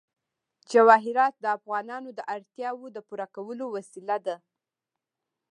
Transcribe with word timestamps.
جواهرات 0.71 1.33
د 1.39 1.45
افغانانو 1.57 2.09
د 2.17 2.19
اړتیاوو 2.35 2.87
د 2.95 2.97
پوره 3.07 3.27
کولو 3.35 3.65
وسیله 3.75 4.17
ده. 4.25 4.35